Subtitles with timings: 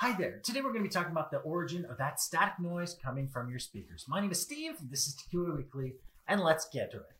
[0.00, 0.38] Hi there.
[0.44, 3.50] Today we're going to be talking about the origin of that static noise coming from
[3.50, 4.04] your speakers.
[4.06, 4.74] My name is Steve.
[4.88, 5.94] This is TQA Weekly,
[6.28, 7.16] and let's get to it.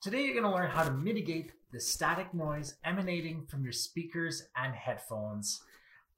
[0.00, 4.44] Today you're going to learn how to mitigate the static noise emanating from your speakers
[4.56, 5.62] and headphones.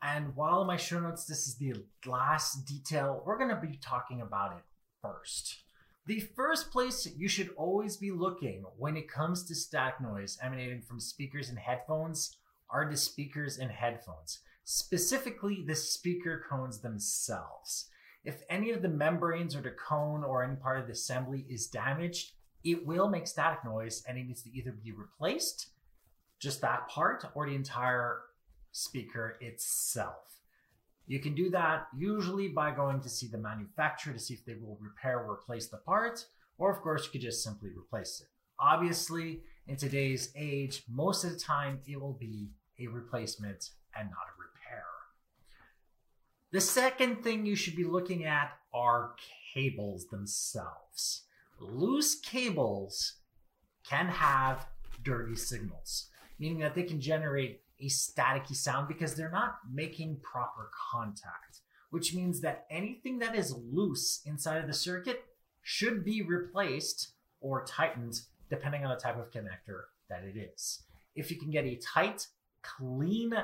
[0.03, 1.73] And while in my show notes this is the
[2.05, 4.63] last detail, we're going to be talking about it
[5.01, 5.63] first.
[6.05, 10.83] The first place you should always be looking when it comes to static noise emanating
[10.83, 12.37] from speakers and headphones
[12.69, 17.89] are the speakers and headphones specifically the speaker cones themselves.
[18.25, 21.69] If any of the membranes or the cone or any part of the assembly is
[21.69, 22.33] damaged,
[22.65, 25.69] it will make static noise and it needs to either be replaced,
[26.41, 28.23] just that part, or the entire
[28.73, 30.41] speaker itself.
[31.07, 34.55] You can do that usually by going to see the manufacturer to see if they
[34.55, 36.27] will repair or replace the part,
[36.59, 38.27] or of course, you could just simply replace it.
[38.59, 44.27] Obviously, in today's age, most of the time it will be a replacement and not
[44.29, 44.36] a.
[46.53, 49.15] The second thing you should be looking at are
[49.53, 51.23] cables themselves.
[51.59, 53.15] Loose cables
[53.89, 54.67] can have
[55.03, 56.09] dirty signals,
[56.39, 62.15] meaning that they can generate a staticky sound because they're not making proper contact, which
[62.15, 65.25] means that anything that is loose inside of the circuit
[65.63, 67.09] should be replaced
[67.41, 70.83] or tightened depending on the type of connector that it is.
[71.17, 72.29] If you can get a tight,
[72.63, 73.35] clean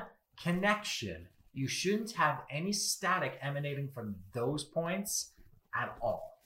[0.41, 5.31] connection, you shouldn't have any static emanating from those points
[5.75, 6.41] at all.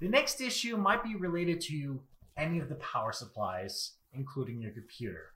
[0.00, 2.00] The next issue might be related to
[2.36, 5.32] any of the power supplies, including your computer.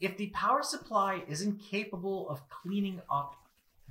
[0.00, 3.36] If the power supply isn't capable of cleaning up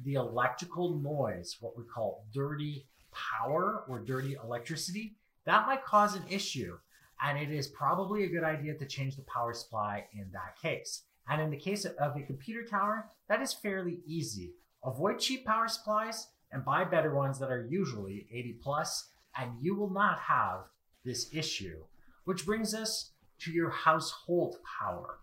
[0.03, 6.23] the electrical noise, what we call dirty power or dirty electricity, that might cause an
[6.29, 6.77] issue.
[7.21, 11.03] And it is probably a good idea to change the power supply in that case.
[11.29, 14.53] And in the case of a computer tower, that is fairly easy.
[14.83, 19.75] Avoid cheap power supplies and buy better ones that are usually 80 plus, and you
[19.75, 20.61] will not have
[21.05, 21.83] this issue.
[22.25, 25.19] Which brings us to your household power.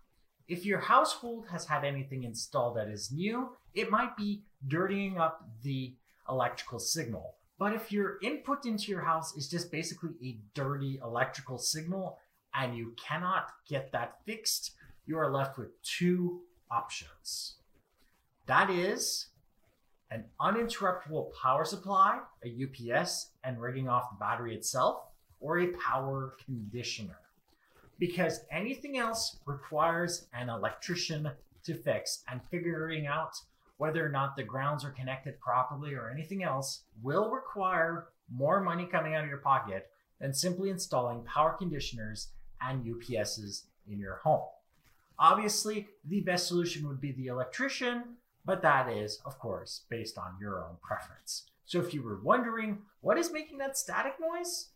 [0.47, 5.45] If your household has had anything installed that is new, it might be dirtying up
[5.61, 5.95] the
[6.29, 7.35] electrical signal.
[7.59, 12.17] But if your input into your house is just basically a dirty electrical signal
[12.53, 14.71] and you cannot get that fixed,
[15.07, 17.55] you are left with two options.
[18.45, 19.27] That is
[20.11, 25.03] an uninterruptible power supply, a UPS, and rigging off the battery itself,
[25.39, 27.19] or a power conditioner.
[27.99, 31.29] Because anything else requires an electrician
[31.63, 33.35] to fix, and figuring out
[33.77, 38.85] whether or not the grounds are connected properly or anything else will require more money
[38.85, 42.29] coming out of your pocket than simply installing power conditioners
[42.61, 44.47] and UPSs in your home.
[45.19, 50.37] Obviously, the best solution would be the electrician, but that is, of course, based on
[50.39, 51.43] your own preference.
[51.65, 54.69] So if you were wondering what is making that static noise,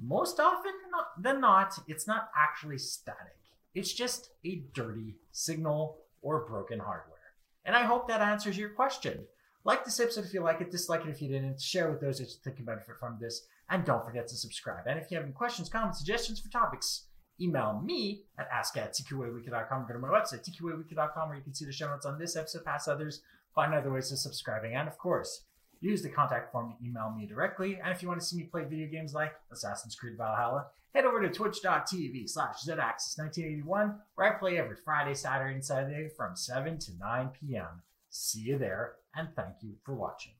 [0.00, 0.72] most often
[1.18, 3.36] than not, it's not actually static.
[3.74, 7.18] It's just a dirty signal or broken hardware.
[7.64, 9.24] And I hope that answers your question.
[9.64, 12.18] Like this episode if you like it, dislike it if you didn't, share with those
[12.18, 14.86] that you think can benefit from this, and don't forget to subscribe.
[14.86, 17.04] And if you have any questions, comments, suggestions for topics,
[17.40, 19.86] email me at ask at tqaweekly.com.
[19.86, 22.64] Go to my website, tqaweekly.com, where you can see the show notes on this episode,
[22.64, 23.22] past others,
[23.54, 25.44] find other ways of subscribing, and of course,
[25.80, 27.78] use the contact form to email me directly.
[27.82, 31.04] And if you want to see me play video games like Assassin's Creed Valhalla, head
[31.04, 36.78] over to twitch.tv slash zaxis1981, where I play every Friday, Saturday, and Saturday from 7
[36.78, 37.82] to 9 p.m.
[38.10, 40.32] See you there, and thank you for watching.